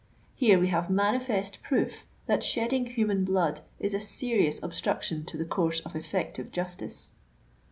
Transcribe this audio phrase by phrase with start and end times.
[0.33, 5.45] Here we have manifest proof that shedding human blood is a serious obstruction to the
[5.45, 7.11] course of efiTective justice."